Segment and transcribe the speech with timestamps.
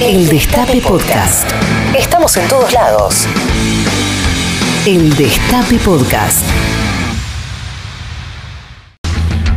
[0.00, 1.50] El Destape Podcast.
[1.98, 3.26] Estamos en todos lados.
[4.86, 6.48] El Destape Podcast.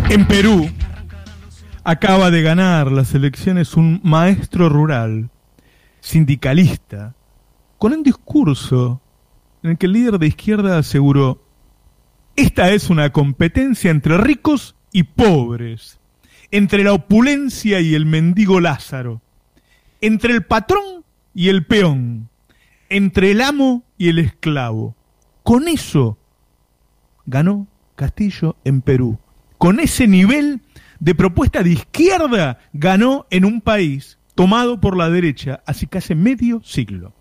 [0.09, 0.67] En Perú
[1.83, 5.29] acaba de ganar las elecciones un maestro rural,
[5.99, 7.13] sindicalista,
[7.77, 8.99] con un discurso
[9.61, 11.45] en el que el líder de izquierda aseguró,
[12.35, 15.99] esta es una competencia entre ricos y pobres,
[16.49, 19.21] entre la opulencia y el mendigo Lázaro,
[20.01, 22.29] entre el patrón y el peón,
[22.89, 24.95] entre el amo y el esclavo.
[25.43, 26.17] Con eso
[27.25, 29.19] ganó Castillo en Perú
[29.61, 30.61] con ese nivel
[30.99, 36.63] de propuesta de izquierda ganó en un país tomado por la derecha hace casi medio
[36.63, 37.13] siglo.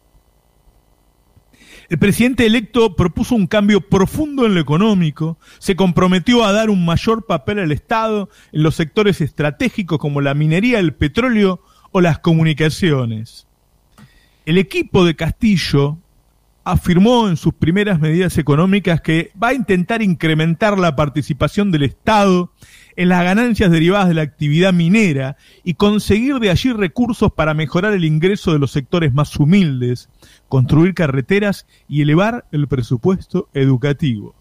[1.91, 6.87] El presidente electo propuso un cambio profundo en lo económico, se comprometió a dar un
[6.87, 11.61] mayor papel al Estado en los sectores estratégicos como la minería, el petróleo
[11.93, 13.47] o las comunicaciones.
[14.47, 15.99] El equipo de Castillo
[16.65, 22.53] afirmó en sus primeras medidas económicas que va a intentar incrementar la participación del Estado
[22.97, 27.95] en las ganancias derivadas de la actividad minera y conseguir de allí recursos para mejorar
[27.95, 30.11] el ingreso de los sectores más humildes,
[30.49, 34.35] construir carreteras y elevar el presupuesto educativo.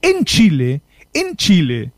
[0.00, 1.92] En Chile, en Chile,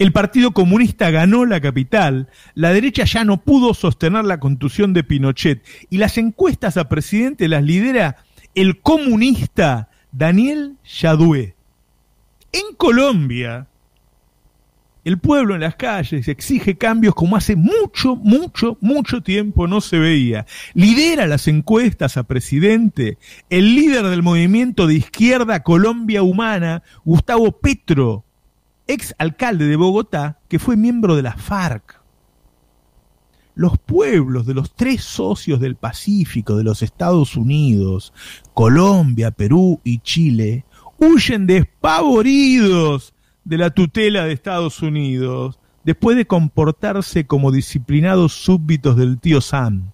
[0.00, 5.04] el Partido Comunista ganó la capital, la derecha ya no pudo sostener la contusión de
[5.04, 8.16] Pinochet y las encuestas a presidente las lidera
[8.54, 11.54] el comunista Daniel Yadue.
[12.50, 13.66] En Colombia,
[15.04, 19.98] el pueblo en las calles exige cambios como hace mucho, mucho, mucho tiempo no se
[19.98, 20.46] veía.
[20.72, 23.18] Lidera las encuestas a presidente
[23.50, 28.24] el líder del movimiento de izquierda Colombia Humana, Gustavo Petro,
[28.90, 32.00] ex alcalde de Bogotá, que fue miembro de la FARC
[33.60, 38.14] los pueblos de los tres socios del Pacífico de los Estados Unidos,
[38.54, 40.64] Colombia, Perú y Chile,
[40.98, 43.12] huyen despavoridos
[43.44, 49.92] de la tutela de Estados Unidos después de comportarse como disciplinados súbditos del tío Sam.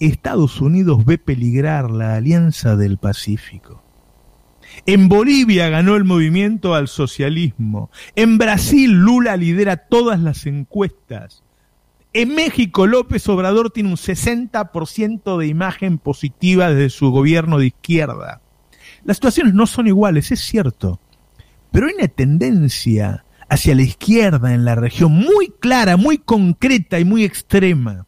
[0.00, 3.84] Estados Unidos ve peligrar la alianza del Pacífico.
[4.86, 7.90] En Bolivia ganó el movimiento al socialismo.
[8.16, 11.42] En Brasil Lula lidera todas las encuestas.
[12.12, 18.40] En México, López Obrador tiene un 60% de imagen positiva desde su gobierno de izquierda.
[19.04, 21.00] Las situaciones no son iguales, es cierto,
[21.70, 27.04] pero hay una tendencia hacia la izquierda en la región muy clara, muy concreta y
[27.04, 28.06] muy extrema.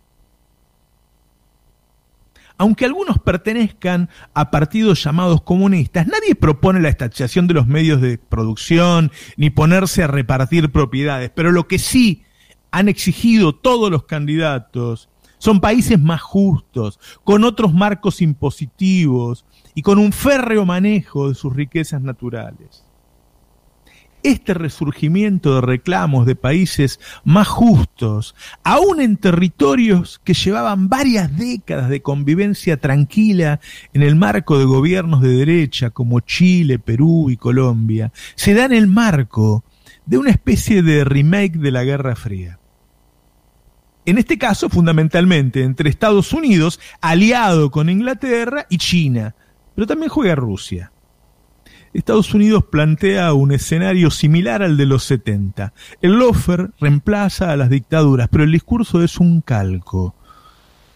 [2.59, 8.19] Aunque algunos pertenezcan a partidos llamados comunistas, nadie propone la estatización de los medios de
[8.19, 12.23] producción ni ponerse a repartir propiedades, pero lo que sí
[12.71, 15.09] han exigido todos los candidatos
[15.39, 21.53] son países más justos, con otros marcos impositivos y con un férreo manejo de sus
[21.53, 22.85] riquezas naturales.
[24.23, 31.89] Este resurgimiento de reclamos de países más justos, aún en territorios que llevaban varias décadas
[31.89, 33.61] de convivencia tranquila
[33.93, 38.73] en el marco de gobiernos de derecha como Chile, Perú y Colombia, se da en
[38.73, 39.65] el marco
[40.07, 42.59] de una especie de remake de la Guerra Fría
[44.05, 49.35] en este caso fundamentalmente entre Estados Unidos, aliado con Inglaterra, y China,
[49.75, 50.93] pero también juega Rusia.
[51.93, 55.73] Estados Unidos plantea un escenario similar al de los 70.
[56.01, 60.15] El lofer reemplaza a las dictaduras, pero el discurso es un calco.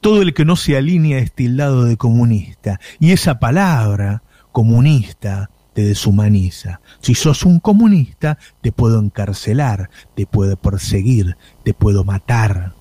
[0.01, 5.83] Todo el que no se alinea es tildado de comunista, y esa palabra, comunista, te
[5.83, 6.81] deshumaniza.
[7.01, 12.73] Si sos un comunista, te puedo encarcelar, te puedo perseguir, te puedo matar.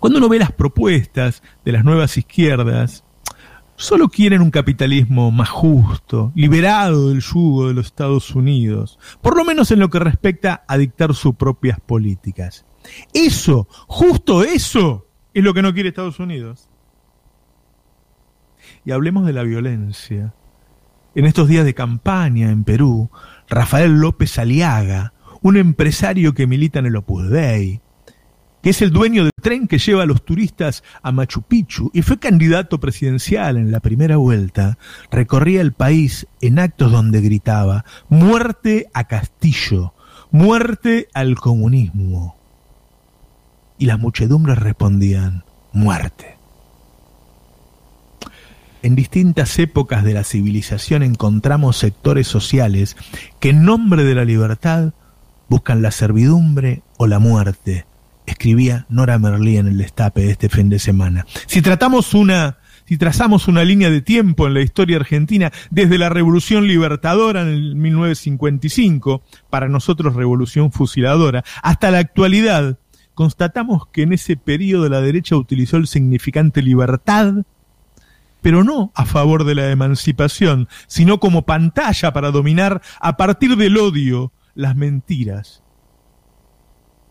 [0.00, 3.04] Cuando uno ve las propuestas de las nuevas izquierdas,
[3.76, 9.44] solo quieren un capitalismo más justo, liberado del yugo de los Estados Unidos, por lo
[9.44, 12.66] menos en lo que respecta a dictar sus propias políticas.
[13.12, 16.68] Eso, justo eso, es lo que no quiere Estados Unidos.
[18.84, 20.34] Y hablemos de la violencia.
[21.14, 23.10] En estos días de campaña en Perú,
[23.48, 25.12] Rafael López Aliaga,
[25.42, 27.80] un empresario que milita en el Opus Dei,
[28.66, 32.02] que es el dueño del tren que lleva a los turistas a Machu Picchu y
[32.02, 34.76] fue candidato presidencial en la primera vuelta,
[35.08, 39.94] recorría el país en actos donde gritaba, muerte a Castillo,
[40.32, 42.34] muerte al comunismo.
[43.78, 46.36] Y las muchedumbres respondían, muerte.
[48.82, 52.96] En distintas épocas de la civilización encontramos sectores sociales
[53.38, 54.92] que en nombre de la libertad
[55.48, 57.86] buscan la servidumbre o la muerte
[58.26, 61.26] escribía Nora Merlí en el destape de este fin de semana.
[61.46, 66.08] Si tratamos una si trazamos una línea de tiempo en la historia argentina desde la
[66.08, 72.78] Revolución Libertadora en el 1955, para nosotros Revolución Fusiladora, hasta la actualidad,
[73.14, 77.34] constatamos que en ese periodo la derecha utilizó el significante libertad,
[78.40, 83.78] pero no a favor de la emancipación, sino como pantalla para dominar a partir del
[83.78, 85.64] odio, las mentiras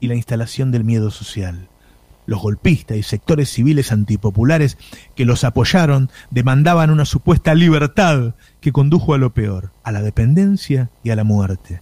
[0.05, 1.67] y la instalación del miedo social
[2.25, 4.77] los golpistas y sectores civiles antipopulares
[5.15, 10.89] que los apoyaron demandaban una supuesta libertad que condujo a lo peor, a la dependencia
[11.03, 11.81] y a la muerte.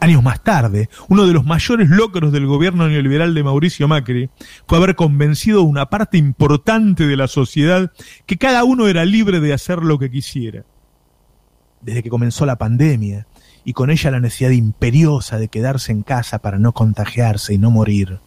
[0.00, 4.30] Años más tarde, uno de los mayores logros del gobierno neoliberal de Mauricio Macri
[4.66, 7.92] fue haber convencido a una parte importante de la sociedad
[8.26, 10.64] que cada uno era libre de hacer lo que quisiera.
[11.82, 13.28] Desde que comenzó la pandemia,
[13.64, 17.70] y con ella la necesidad imperiosa de quedarse en casa para no contagiarse y no
[17.70, 18.18] morir,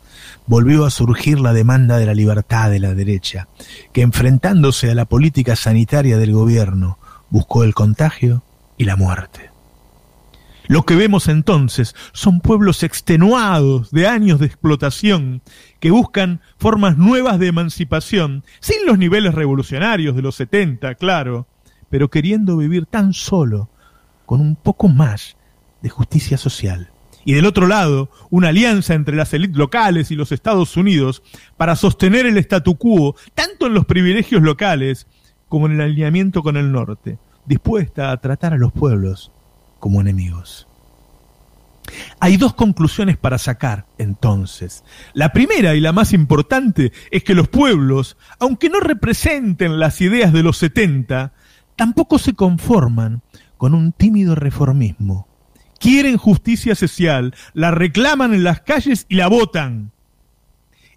[0.48, 3.48] volvió a surgir la demanda de la libertad de la derecha,
[3.94, 6.98] que enfrentándose a la política sanitaria del gobierno,
[7.30, 8.44] buscó el contagio
[8.78, 9.52] y la muerte.
[10.68, 15.42] Lo que vemos entonces son pueblos extenuados de años de explotación
[15.80, 21.48] que buscan formas nuevas de emancipación, sin los niveles revolucionarios de los 70, claro,
[21.90, 23.70] pero queriendo vivir tan solo,
[24.26, 25.38] con un poco más
[25.82, 26.90] de justicia social
[27.26, 31.24] y del otro lado, una alianza entre las élites locales y los Estados Unidos
[31.58, 35.08] para sostener el statu quo, tanto en los privilegios locales
[35.50, 39.32] como en el alineamiento con el norte, dispuesta a tratar a los pueblos
[39.80, 40.68] como enemigos.
[42.20, 44.84] Hay dos conclusiones para sacar, entonces.
[45.14, 50.32] La primera y la más importante es que los pueblos, aunque no representen las ideas
[50.32, 51.34] de los 70,
[51.76, 53.22] tampoco se conforman
[53.58, 55.28] con un tímido reformismo
[55.80, 59.92] quieren justicia social, la reclaman en las calles y la votan.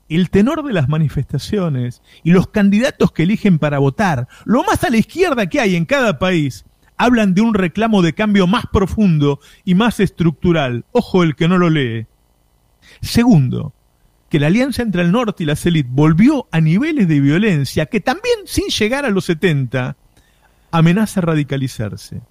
[0.09, 4.91] El tenor de las manifestaciones y los candidatos que eligen para votar, lo más a
[4.91, 6.65] la izquierda que hay en cada país,
[6.97, 10.87] hablan de un reclamo de cambio más profundo y más estructural.
[10.93, 12.07] Ojo el que no lo lee.
[13.03, 13.75] Segundo,
[14.31, 18.01] que la alianza entre el norte y las élites volvió a niveles de violencia que
[18.01, 19.97] también, sin llegar a los 70,
[20.71, 22.23] amenaza radicalizarse.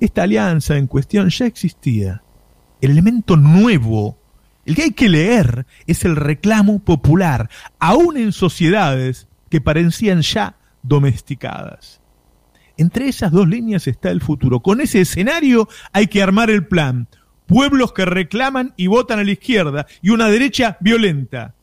[0.00, 2.22] Esta alianza en cuestión ya existía.
[2.80, 4.18] El elemento nuevo,
[4.64, 7.50] el que hay que leer, es el reclamo popular,
[7.80, 12.00] aún en sociedades que parecían ya domesticadas.
[12.76, 14.60] Entre esas dos líneas está el futuro.
[14.60, 17.08] Con ese escenario hay que armar el plan.
[17.46, 21.54] Pueblos que reclaman y votan a la izquierda y una derecha violenta.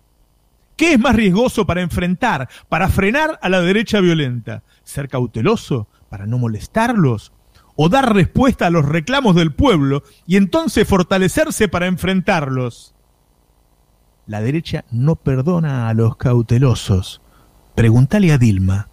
[0.75, 4.63] ¿Qué es más riesgoso para enfrentar, para frenar a la derecha violenta?
[4.83, 7.31] ¿Ser cauteloso para no molestarlos
[7.75, 12.95] o dar respuesta a los reclamos del pueblo y entonces fortalecerse para enfrentarlos.
[14.27, 17.21] La derecha no perdona a los cautelosos.
[17.75, 18.89] Pregúntale a Dilma.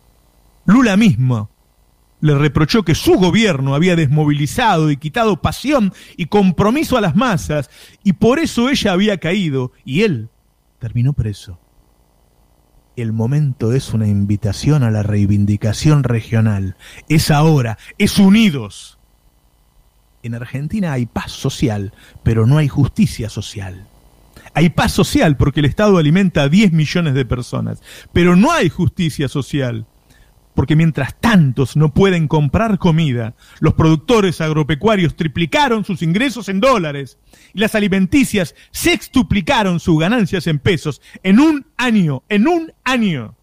[0.66, 1.50] Lula mismo
[2.22, 7.68] le reprochó que su gobierno había desmovilizado y quitado pasión y compromiso a las masas,
[8.04, 10.28] y por eso ella había caído, y él
[10.78, 11.58] terminó preso.
[12.96, 16.76] El momento es una invitación a la reivindicación regional.
[17.08, 18.98] Es ahora, es unidos.
[20.22, 23.88] En Argentina hay paz social, pero no hay justicia social.
[24.54, 28.68] Hay paz social porque el Estado alimenta a 10 millones de personas, pero no hay
[28.68, 29.86] justicia social
[30.54, 37.18] porque mientras tantos no pueden comprar comida, los productores agropecuarios triplicaron sus ingresos en dólares
[37.54, 43.34] y las alimenticias sextuplicaron sus ganancias en pesos en un año, en un año.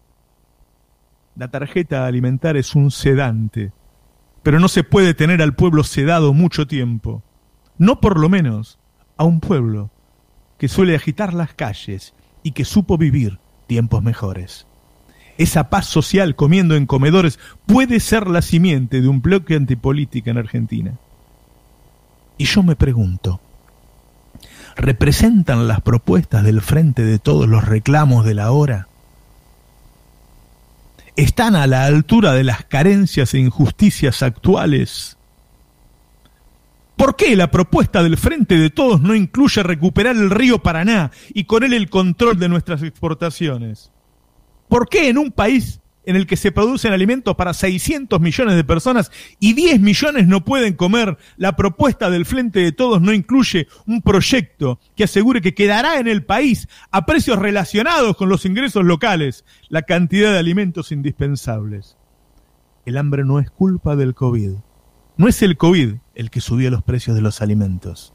[1.34, 3.72] La tarjeta alimentar es un sedante,
[4.42, 7.24] pero no se puede tener al pueblo sedado mucho tiempo.
[7.76, 8.78] No por lo menos
[9.16, 9.90] a un pueblo
[10.58, 14.66] que suele agitar las calles y que supo vivir tiempos mejores
[15.40, 20.36] esa paz social comiendo en comedores puede ser la simiente de un bloque antipolítica en
[20.36, 20.98] Argentina.
[22.36, 23.40] Y yo me pregunto,
[24.76, 28.88] ¿representan las propuestas del frente de todos los reclamos de la hora?
[31.16, 35.16] ¿Están a la altura de las carencias e injusticias actuales?
[36.96, 41.44] ¿Por qué la propuesta del Frente de Todos no incluye recuperar el río Paraná y
[41.44, 43.90] con él el control de nuestras exportaciones?
[44.70, 48.62] ¿Por qué en un país en el que se producen alimentos para 600 millones de
[48.62, 49.10] personas
[49.40, 54.00] y 10 millones no pueden comer, la propuesta del Frente de Todos no incluye un
[54.00, 59.44] proyecto que asegure que quedará en el país a precios relacionados con los ingresos locales
[59.68, 61.96] la cantidad de alimentos indispensables?
[62.86, 64.52] El hambre no es culpa del COVID.
[65.16, 68.14] No es el COVID el que subió los precios de los alimentos.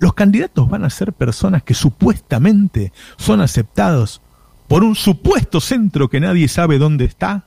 [0.00, 4.22] los candidatos van a ser personas que supuestamente son aceptados
[4.68, 7.46] por un supuesto centro que nadie sabe dónde está.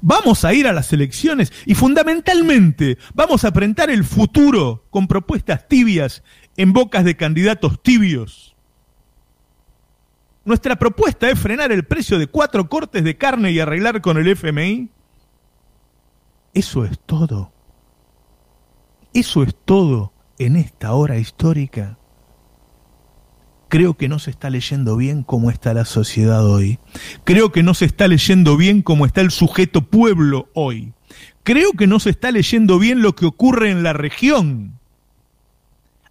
[0.00, 5.68] Vamos a ir a las elecciones y fundamentalmente vamos a enfrentar el futuro con propuestas
[5.68, 6.22] tibias
[6.56, 8.54] en bocas de candidatos tibios.
[10.44, 14.28] Nuestra propuesta es frenar el precio de cuatro cortes de carne y arreglar con el
[14.28, 14.88] FMI.
[16.54, 17.52] Eso es todo.
[19.14, 21.98] Eso es todo en esta hora histórica.
[23.72, 26.78] Creo que no se está leyendo bien cómo está la sociedad hoy.
[27.24, 30.92] Creo que no se está leyendo bien cómo está el sujeto pueblo hoy.
[31.42, 34.78] Creo que no se está leyendo bien lo que ocurre en la región.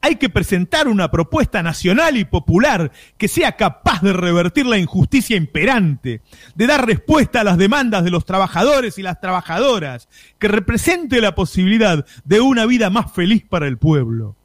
[0.02, 5.38] Hay que presentar una propuesta nacional y popular que sea capaz de revertir la injusticia
[5.38, 6.22] imperante,
[6.56, 11.36] de dar respuesta a las demandas de los trabajadores y las trabajadoras, que represente la
[11.36, 14.36] posibilidad de una vida más feliz para el pueblo.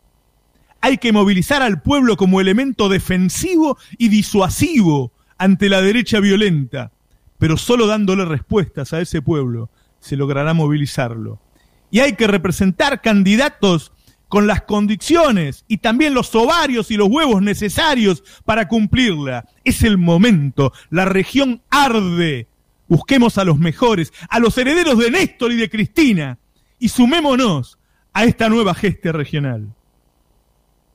[0.86, 6.92] Hay que movilizar al pueblo como elemento defensivo y disuasivo ante la derecha violenta,
[7.38, 11.40] pero solo dándole respuestas a ese pueblo se logrará movilizarlo.
[11.90, 13.90] Y hay que representar candidatos
[14.28, 19.48] con las condiciones y también los ovarios y los huevos necesarios para cumplirla.
[19.64, 22.46] Es el momento, la región arde.
[22.86, 26.38] Busquemos a los mejores, a los herederos de Néstor y de Cristina,
[26.78, 27.76] y sumémonos
[28.12, 29.75] a esta nueva gesta regional.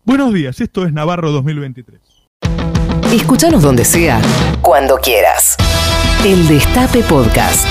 [0.04, 2.02] Buenos días, esto es Navarro 2023.
[3.14, 4.20] Escúchanos donde sea,
[4.62, 5.56] cuando quieras.
[6.26, 7.68] El Destape Podcast.